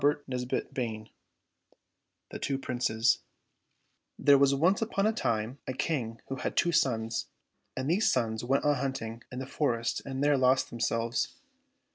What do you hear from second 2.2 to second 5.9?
THE TWO PRINCES THERE was once upon a time a